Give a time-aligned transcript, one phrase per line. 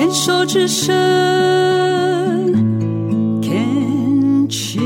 [0.00, 0.96] 牵手之声
[3.42, 4.80] ，Can cheers。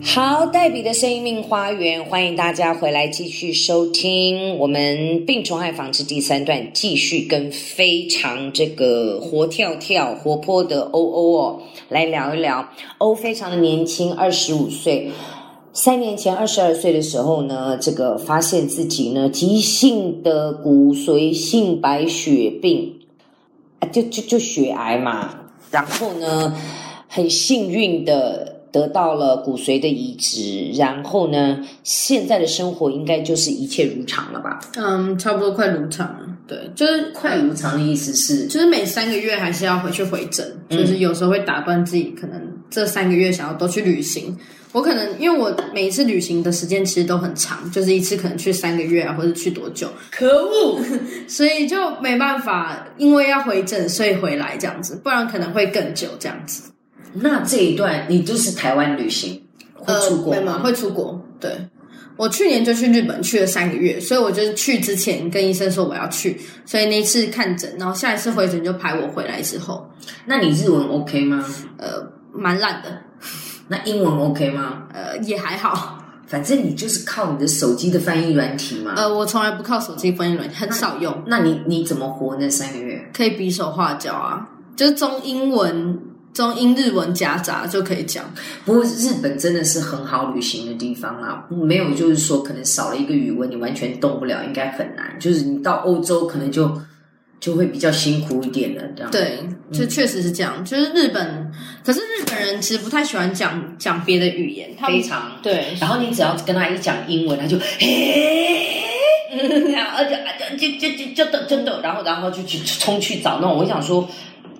[0.00, 12.68] 好，黛比的生命花园，欢迎大家回来继续收听我们病虫害防治第三段，继续跟非常这个活跳跳、活泼的欧欧哦来聊一聊。
[12.98, 15.10] 欧非常的年轻，二十五岁。
[15.74, 23.00] 三年前，二十二岁的时候呢，这个发现自己呢急性的骨髓性白血病，
[23.80, 25.30] 啊，就就就血癌嘛。
[25.70, 26.54] 然后呢，
[27.08, 30.70] 很幸运的得到了骨髓的移植。
[30.78, 34.60] 然后呢，现在的生活应该就是一切如常了吧？
[34.76, 36.28] 嗯，差不多快如常了。
[36.46, 44.36] 对，就是快如常的意思是，就是每三个月还是要回去回诊，就是有时候会打断自己，可能这三个月想要多去旅行。
[44.72, 49.86] 我可能因为我每一次旅行的时间其实都很长，就是一次可能去三个月啊，或者去多久？
[50.10, 50.80] 可恶！
[51.28, 56.70] 所以就没办法，因为要回诊，所以回来这样子，不然可能会更久这样子。
[57.12, 59.42] 那这一段你就是台湾旅行，
[59.74, 60.60] 会出国吗？
[60.64, 61.22] 会出国。
[61.38, 61.50] 对，
[62.16, 69.86] 我去年就去日本去了三个月，所以我就是去之前跟医生说我要去，所以那一次看诊，然后下一次回诊就排我回来之后。
[70.24, 71.44] 那你日文 OK 吗？
[71.76, 73.02] 呃，蛮烂的。
[73.72, 74.82] 那英文 OK 吗？
[74.92, 75.98] 呃，也还好。
[76.26, 78.92] 反正你就是靠你的手机的翻译软体嘛。
[78.96, 81.24] 呃，我从来不靠手机翻译软体，很少用。
[81.26, 83.10] 那你你怎么活那三个月？
[83.14, 85.98] 可以比手画脚啊，就是中英文、
[86.34, 88.24] 中英日文夹杂就可以讲。
[88.66, 95.18] 不过日本真的是很好旅行的地方啊，没有就是说可能少了一个语文，你完全动不了，应该很难。
[95.18, 96.78] 就是你到欧洲可能就。
[97.42, 99.40] 就会比较辛苦一点了，这样对，
[99.72, 100.64] 就确实是这样。
[100.64, 101.50] 就是日本，
[101.84, 101.98] 可是
[102.52, 105.74] 人其实不太喜欢讲讲别的语言，非常对。
[105.80, 108.82] 然后你只要跟他一讲英文，他就嘿，
[109.74, 113.56] 然后就就就就就就真的，然后然后就去冲去找那种。
[113.56, 114.06] 我想说，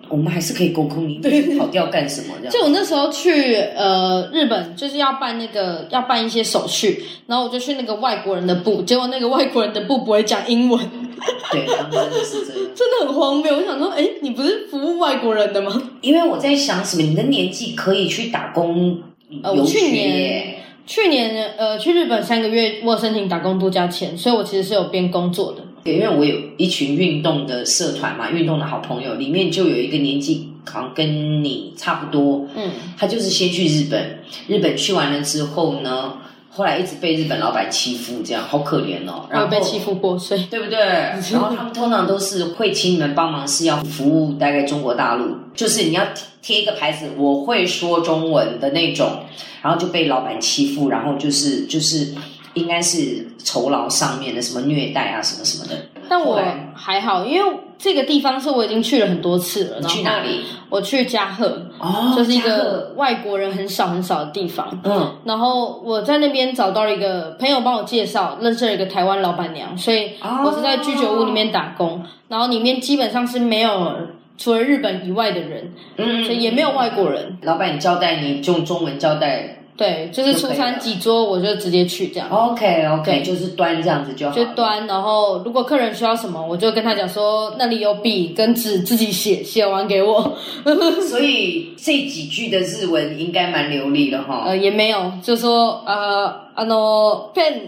[0.09, 1.19] 我们还是可以沟通，你
[1.59, 2.35] 跑掉干什么？
[2.39, 2.53] 这样。
[2.53, 10.81] 就我那时候去呃日本，就是要办那个要办一些手续，然后我就去那个外国人的部，结果那个外国人的部不会讲英文。
[11.53, 13.55] 对，他们真的是这样，真的很荒谬。
[13.57, 15.91] 我想说，哎，你不是服务外国人的吗？
[16.01, 17.03] 因为我在想，什么？
[17.03, 19.79] 你的年纪可以去打工游学？
[19.81, 20.55] 去年，
[20.87, 25.63] 去年呃，去日本三个月，我申请打工度假签，所以我其实是有边工作的。
[25.85, 34.19] 对，因为我有一群运动的社团嘛，运动的好朋友里面就有一个年纪好像跟你差不多，嗯，他就是先去日本，
[34.49, 36.19] 日本去完了之后呢。
[36.55, 39.27] 后来一直被日本老板欺负，这样好可怜哦。
[39.31, 40.79] 然后被欺负过，所 以对不对？
[40.79, 46.07] 然后他们通常都是会请你们帮忙，是要服务大概中国大陆，就是你要
[46.43, 49.21] 贴一个牌子，我会说中文的那种，
[49.63, 52.15] 然后就被老板欺负，然后就是就是
[52.53, 55.92] 应该是酬劳上面的什么虐待啊，什么什么的。
[56.13, 56.39] 但我
[56.75, 59.81] 还好，因为这个地方是我已经去了很多次了。
[59.81, 60.43] 你去哪里？
[60.69, 61.47] 我去加贺，
[61.79, 64.79] 哦，就是一个外国人很少很少的地方。
[64.85, 70.11] 嗯，然后我在那边找到了一个朋友帮我介绍，认识了一个台湾老板娘，所以
[70.45, 72.05] 我是在居酒屋里面打工。
[72.29, 73.97] 然后里面基本上是没有
[74.37, 77.39] 除了日本以外的人，嗯，所以也没有外国人。
[77.41, 79.62] 老板交代你用中文交代。
[79.77, 82.29] 对，就是出餐几桌，我就直接去这样。
[82.29, 84.37] OK OK，就是端这样子就好。
[84.37, 90.37] 就端，然后如果客人需要什么，我就跟他讲说，那里有笔跟纸，自己写，写完给我。
[91.09, 94.45] 所以这几句的日文应该蛮流利的哈。
[94.47, 97.61] 呃，也没有，就说呃，啊，no pen，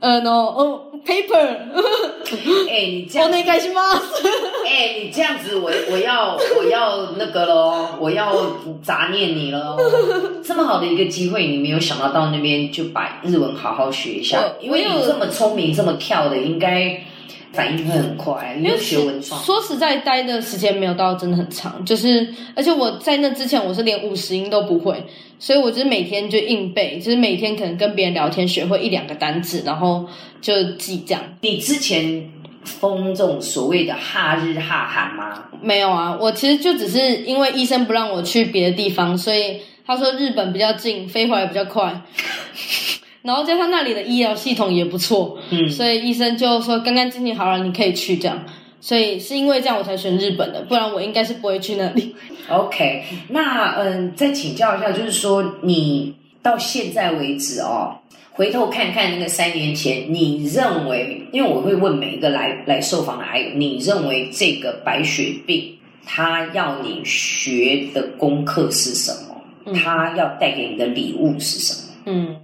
[0.00, 0.80] 呃，no。
[1.04, 1.56] paper，
[2.72, 3.82] 哎，你这样，我开心吗？
[4.64, 8.34] 哎，你这样子，我我要我要那个喽，我要
[8.82, 9.76] 杂念你了。
[10.42, 16.98] 这么好的一个机会，你没有想到到那边就把日文好好学一下，因为你这么聪明，这么跳的，应该。
[17.52, 19.38] 反应会很快，因为学文创。
[19.42, 25.04] 说实在，待的时间没有到真的很长，就是而且我在那之前，我是连五十音都不会，
[25.38, 30.06] 所以我就是每天就硬背，就是每天可能跟别人聊天，学会一两个单字，然后
[30.40, 31.22] 就记这样。
[31.42, 32.26] 你之前
[32.64, 35.44] 封这种所谓的哈日哈韩吗？
[35.60, 42.02] 没有啊，我其实就只是因为医生不让我去别的地方，所以他说日本比较近，飞回来比较快。
[43.22, 48.44] 然后加上那里的医疗系统也不错，嗯，所以医生就说干干净净好了，你可以去这样。
[48.80, 52.16] 所以是因为这样我才选日本的，不然我应该是不会去那里。
[52.48, 57.98] OK，那嗯，再请教一下，就是说你到现在为止哦，
[58.34, 65.76] 回头看看那个三年前，你认为，因为我会问每一个来来受访的癌友，你认为这个白血病
[66.06, 69.74] 他要你学的功课是什么？
[69.74, 71.88] 他要带给你的礼物是什么？
[72.06, 72.36] 嗯。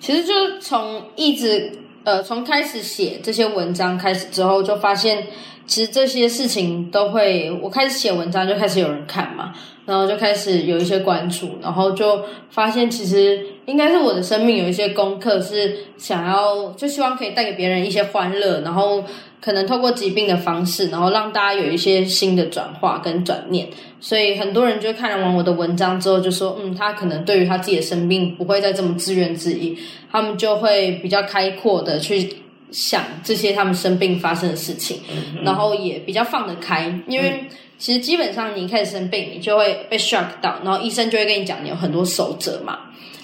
[0.00, 1.70] 其实就是从一直
[2.06, 5.26] 呃，从开始写这些文章开始之后，就发现
[5.66, 9.52] 其实这些事情都会，我开始写文章就开始有人看嘛，
[9.84, 19.02] 然后就开始有一些关注，然后就发现其实应该是我的生命有一些功课是想要，就希望可以带给别人一些欢乐，然后
[19.40, 23.68] 可能透过疾病的方式，然后让大家有一些新的转化跟转念。
[24.06, 29.76] 所以很多人就看了完我的文章之后，就说，嗯，他可能对于他自己的生病不会再这么自怨自艾，
[30.12, 32.32] 他们就会比较开阔的去
[32.70, 35.00] 想这些他们生病发生的事情，
[35.42, 37.46] 然后也比较放得开，因为
[37.78, 42.78] 其实基本上你一开始生病，你就会被 shock 到，然后医生就会跟你讲你有很多守则嘛，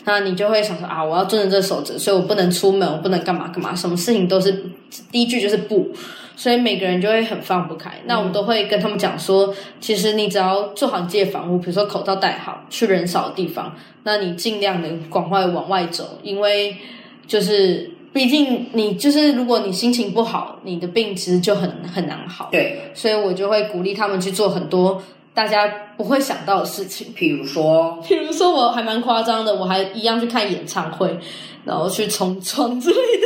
[0.05, 4.51] 那你就会想说啊，我要遵守这守则，所以我不能出门，我不能干嘛干嘛，什么事情都是
[5.13, 5.93] 第一句就是不。
[6.35, 7.93] 所以每个人就会很放不开。
[8.07, 13.75] 那我们都会跟他们讲说，其实你只要做好自己的防护，比如说口罩戴好，去人少的地方，
[14.05, 16.77] 那你尽量能赶快往外走，因为
[17.27, 22.49] 就是毕竟你就是如果你心情不好，你的病其实就很很难好。
[22.51, 25.03] 对，所以我就会鼓励他们去做很多
[25.35, 31.19] 大家不会想到的事情，譬如说， 譬如说我还蛮夸张的，我还一样去看演唱会。
[31.65, 33.22] 然后去冲撞之类的，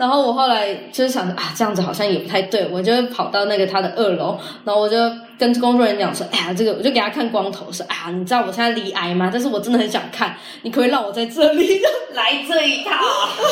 [0.00, 4.96] 然后我后来就是想着啊，这样子好像也不太对，我就跑到那个他的二楼，然后我就
[5.38, 9.28] 跟工作人员讲说，哎呀，这个我就给他看光头，说啊，你知道我现在离癌吗？
[9.30, 11.82] 但是我真的很想看，你可不可以让我在这里
[12.14, 12.90] 来这一套？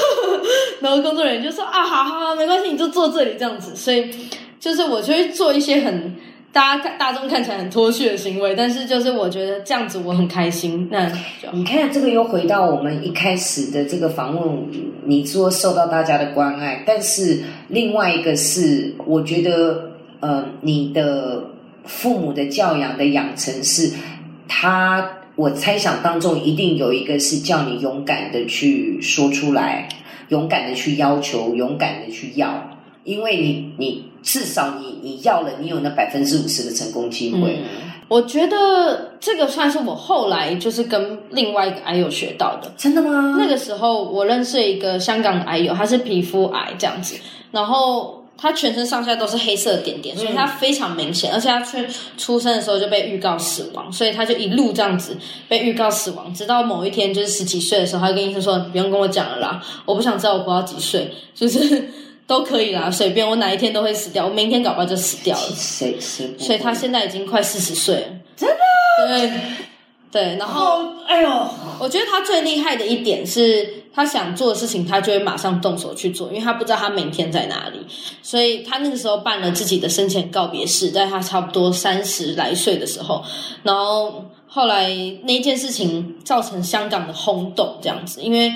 [0.81, 3.77] 然后工作人员就说啊，好好好，没关系，你就坐这里这样子。
[3.77, 4.11] 所以
[4.59, 6.17] 就是我就会做一些很。
[6.51, 10.89] 大家看大众看起来很脱序的行为，但是就是我觉得这样子我很开心。
[10.91, 11.11] 那
[11.53, 14.67] 你看这个又回到我们一开始的这个访问，
[15.05, 19.91] 你说受到大家的关爱，但是另外一个是，我觉得
[20.21, 21.45] 呃，你的
[21.85, 23.93] 父母的教养的养成是，
[24.49, 29.89] 他我猜想当中一定有一个是叫你勇敢的去说出来，
[30.31, 32.71] 勇敢的去要求，勇敢的去要。
[33.09, 37.63] 因为你，你至少你你要了，你有那百分之五十的成功机会。
[38.07, 42.71] 我觉得这个算是我后来就是跟另外一个癌友学到的。
[42.77, 43.37] 真的吗？
[43.39, 47.17] 那个时候我认识一个香港的癌友，他是皮肤癌这样子，
[47.51, 51.79] 然后他全身上下都是黑色的点点，所以他非常明显，而且他出
[52.17, 55.17] 出生的时候就被预告死亡，所以他就一路这样子
[55.47, 61.91] 被预告死亡，直到某一天就是十几岁的时候，他跟医生说：“不用跟我讲了啦，我不想知道我活到几岁。”就是。
[62.29, 65.49] 都可以啦，随便我哪一天都会死掉，我明天搞不好就死掉了。
[65.57, 66.31] 谁谁？
[66.39, 69.19] 所以他现在已经快四十岁了，真的？
[69.19, 69.33] 对
[70.13, 70.37] 对。
[70.37, 71.49] 然后，哎呦，
[71.81, 77.79] 我觉得他最厉害的一点是他想做的事情，他就会马上动手去做，因为他不知道他明天在哪里。
[78.23, 83.25] 所以他那个时候办了自己的生前告别式，在他差不多三十来岁的时候，
[83.63, 84.91] 然后后来
[85.23, 88.53] 那件事情造成香港的轰动，这样子，因为。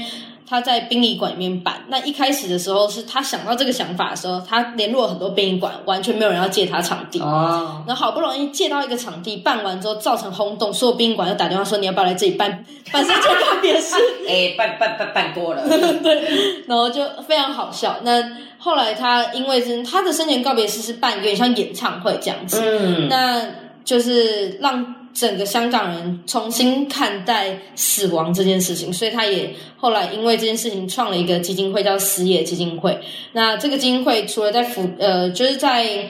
[0.52, 7.18] 他在殡仪馆里面办，那一开始的时候是他想到这个想法的时候，他联络了很多殡仪馆，完全没有人要借他场地。
[7.20, 12.62] 哦，然后好不容易借到一个场地，办完之后造成轰动，所有殡仪馆又打电话说你要不要来这里办
[12.92, 13.96] 办生前告别式？
[14.28, 15.66] 哎，办办办办多了，
[16.02, 17.96] 对，然后就非常好笑。
[18.02, 18.22] 那
[18.58, 23.42] 后来他因为是他的生前告别式是办有点像演唱会这样子，嗯，那
[23.86, 24.96] 就是让。
[25.12, 32.98] 整个香港人重新看待死亡这件事情，所以他也后来因为这件事情创了一个基金会，叫死野基金会。
[33.32, 36.08] 那这个基金会除了在福呃，就是在。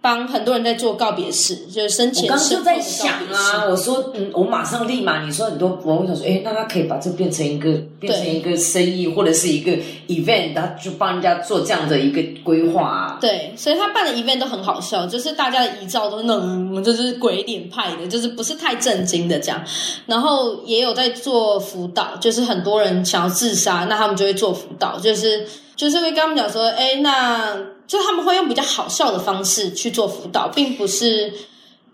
[0.00, 2.24] 帮很多人在做告别式，就是生前。
[2.24, 9.72] 我刚就在想啊，我说，嗯，我马上立马，你说很多，我想说，哎，那他可以把这变成一个，变成一个生意或者是一个
[10.06, 13.18] event，他就帮人家做这样的一个规划。
[13.20, 19.60] 对，所以他办的 event 都很好笑，就是大家的遗照都是那种，就是鬼脸派的，就是不是太震惊的这样。
[20.06, 27.56] 然后也有在做辅导，就是很多人想要自杀，那他们就会做辅导，就是就是会跟他们讲说，哎，那。
[27.88, 31.32] 就他们会用比较好笑的方式去做辅导，并不是，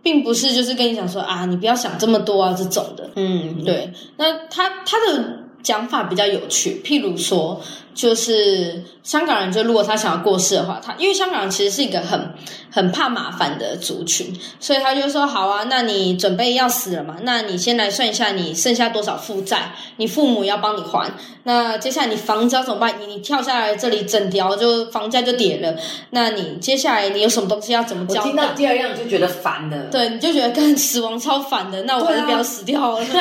[0.02, 3.08] 并不是就是跟你讲说啊，你不要想这么多啊这种的。
[3.14, 3.90] 嗯，对。
[4.18, 7.60] 那他他的讲法比较有趣，譬如说。
[7.94, 12.34] 就是香港人，就如果他想要过世的话，他因为香港人其实是一个很
[12.68, 17.18] 很怕麻烦的族群，所以他就说好啊，那你准备要死了嘛？
[17.22, 21.08] 那你先来算一下你剩下多少负债，你父母要帮你还。
[21.44, 22.96] 那接下来你房子要怎么办？
[23.00, 25.76] 你你跳下来这里整条就房价就跌了。
[26.10, 28.20] 那你接下来你有什么东西要怎么交？
[28.20, 29.84] 我听到第二样就觉得烦了。
[29.92, 33.06] 对，你就觉得跟死亡超烦的，那我还是不要死掉了。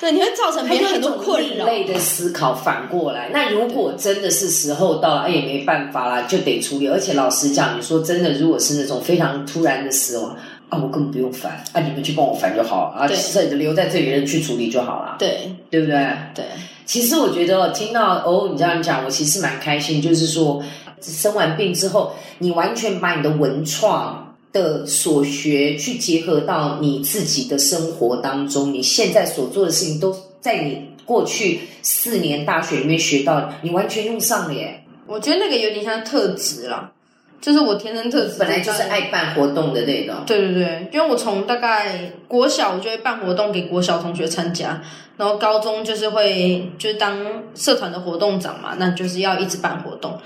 [0.00, 1.66] 对，你会造成别人很多困扰。
[1.66, 6.86] 类的思考反过来，那如果真的是时候到了，哎，也没办法啦，就得处理。
[6.86, 10.36] 而且老实讲，你说真的，如果是那种非常突然的死亡，
[10.68, 15.16] 啊，我根本不用烦，啊，你们去帮我烦就好，啊，剩留在这里的人去处理就好了。
[15.18, 15.96] 对，对不对？
[16.34, 16.44] 对。
[16.86, 20.00] 其实我觉得听到哦，你这样讲，我其实蛮开心。
[20.00, 20.62] 就是说，
[21.02, 34.84] 生完病之后，你完全把你的文创的所学去结合到你自己的生活当中，你现在所做的事情都在你过去四年大学里面学到，你完全用上了耶。
[35.06, 36.92] 我觉得那个有点像特质啦。
[37.40, 40.16] 就是我天生特质，本来就是爱办活动的那种。
[40.26, 44.82] 对对对，因为我从大概国小我就会办活动给国小同学参加，
[45.16, 47.24] 然后高中就是会就是当
[47.54, 50.18] 社团的活动长嘛，那就是要一直办活动。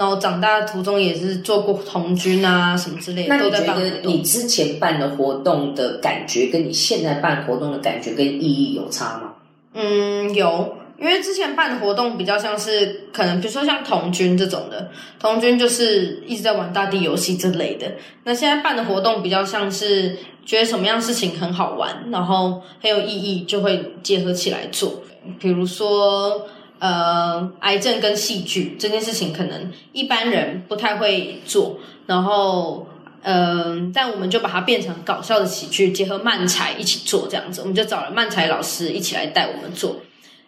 [0.00, 3.36] 然后长大途中也是做过童军啊什么之类的。
[3.36, 9.34] 那你觉得你之前办的活动的感觉，跟你现在办活动的感觉跟意义有差吗？
[9.74, 10.74] 嗯，有。
[10.98, 17.86] 因为之前办的活动比较像是可能，比如说像童军这种的，童军就是一直在玩大地游戏之类的。
[18.24, 20.16] 那现在办的活动比较像是
[20.46, 25.02] 觉得什么样事情很好玩，然后很有意义，就会结合起来做。
[25.38, 26.46] 比如说，
[26.80, 32.88] 呃，癌症跟戏剧这件事情，可能一般人不太会做，然后，
[33.22, 37.60] 嗯，但我们就把它变成搞笑的喜剧，结合漫才一起做这样子。
[37.60, 39.96] 我们就找了漫才老师一起来带我们做。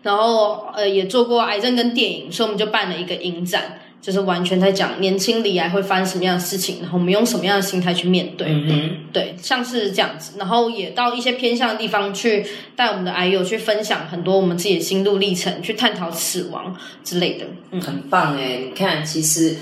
[0.03, 8.49] 然后呃也做过癌症跟电影，所以我们就办了一个影展，就是完全在讲年轻离癌会发生什么样的事情，然后我们用什么样的心态去面对。
[8.51, 10.33] 嗯，对，像是这样子。
[10.37, 12.45] 然后也到一些偏向的地方去
[12.77, 17.47] 带我们的癌友去分享很多我们自己的心路历程，去探讨死亡之类的。
[17.71, 18.59] 嗯，很棒哎！
[18.67, 19.57] 你看，其实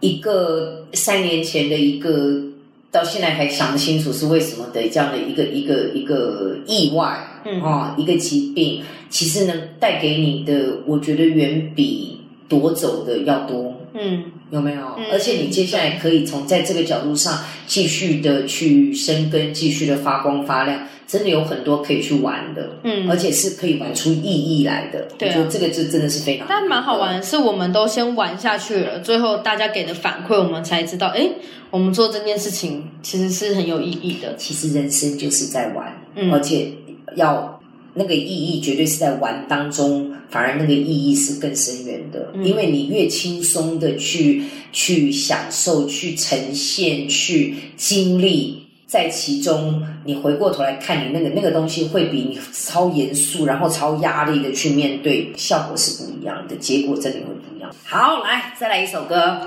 [0.00, 2.44] 一个三年前的一个。
[2.90, 12.18] 到现在还想不清楚是为什么的这样的一个一个一个意外，嗯啊，一个疾病，其实能带给你的，我觉得远比
[12.48, 14.98] 夺走的要多，嗯，有没有？
[15.12, 20.86] 而且你接下来可以从在这个角度上继续的去生根，继续的发光发亮。
[21.08, 25.08] 真的有很多可以去玩的，嗯，而且是可以玩出意义来的。
[25.16, 26.46] 对，就这个就真的是非常。
[26.46, 31.26] 但蛮好玩，是我们都先玩下去了，最后大家给的反馈，我们才知道，哎，
[31.70, 34.36] 我们做这件事情其实是很有意义的。
[34.36, 36.72] 其实人生就是在玩，嗯，而且
[37.16, 37.57] 要
[37.98, 48.66] 那个意义绝对是在玩当中，反而那个意义是更深远的，因为你越轻松的去去享受、去呈现、去经历。
[48.86, 57.70] 在其中，你回过头来看你那个那个东西，会比你超严肃，然后超压力的去面对，效果是不一样的，结果真的会不一样。
[57.84, 59.42] 好，来再来一首歌，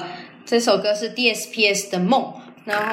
[0.46, 2.31] 这首歌是 DSPS 的梦。
[2.63, 2.86] 然后，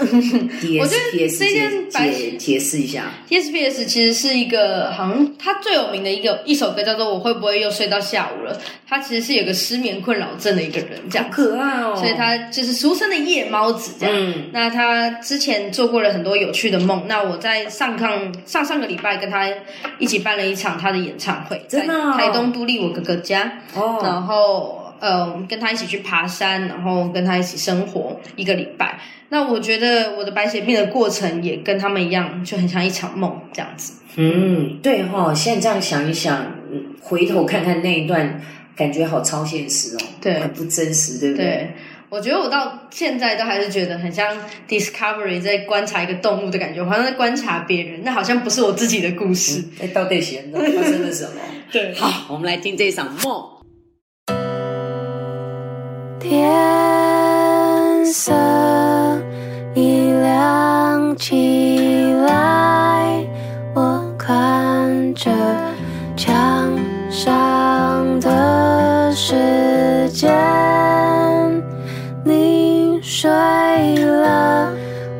[0.00, 8.54] 我觉得这件解解释一下，TSPS 其实是一个好像他最有名的一个一首歌，叫做《我会不会又睡到下午了》。
[8.88, 11.94] 他其实是有个失眠困扰症的一个人，这样可爱哦。
[11.94, 14.34] 所以他就是俗称的夜猫子这样。
[14.52, 17.04] 那他之前做过了很多有趣的梦。
[17.06, 19.46] 那我在上上上上个礼拜跟他
[19.98, 23.60] 一起办了一场他的演唱会，在台东都立我哥哥家。
[23.74, 24.79] 哦，然后。
[25.00, 29.00] 呃，跟他一起去爬山，然后跟他一起生活一个礼拜。
[29.30, 33.94] 那我觉得我的白血病的过程也跟他们一样，就很像一场梦这样子。
[34.16, 35.32] 嗯，对哈。
[35.32, 36.46] 现在这样想一想，
[37.00, 38.40] 回头看看那一段，
[38.76, 41.46] 感觉好超现实哦，对，很不真实，对不对？
[41.46, 41.70] 对，
[42.08, 44.36] 我觉得我到现在都还是觉得很像
[44.68, 49.64] Discovery 在观察一个动物的感觉，好像在观察别人，那好像不是我自己的故事。
[49.80, 51.40] 哎，到底现在发生了什么？
[51.70, 53.59] 对，好，我们来听这场梦。
[56.20, 58.32] 天色
[59.74, 63.26] 已亮起来，
[63.74, 65.30] 我看着
[66.14, 66.70] 墙
[67.10, 70.30] 上的时间。
[72.22, 73.30] 你睡
[74.04, 74.70] 了，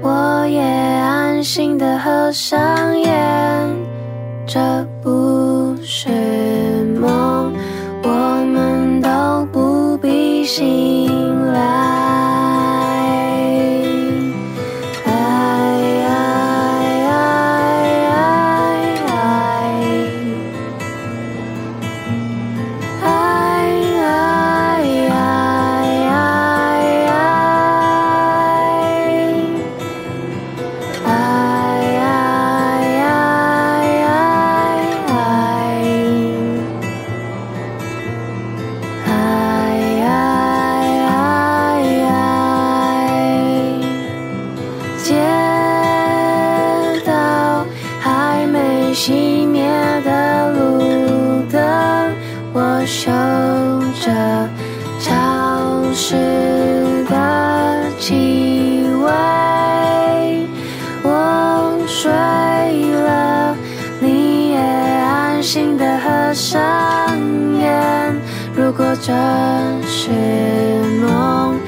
[0.02, 2.69] 我也安心的合上
[48.92, 49.62] 熄灭
[50.04, 51.60] 的路灯，
[52.52, 53.10] 我嗅
[54.02, 54.48] 着
[54.98, 56.16] 潮湿
[57.08, 57.14] 的
[57.98, 60.46] 气味，
[61.02, 63.54] 我睡了，
[64.00, 66.60] 你也安心的合上
[67.58, 68.14] 眼，
[68.54, 69.12] 如果这
[69.86, 70.10] 是
[71.00, 71.58] 梦。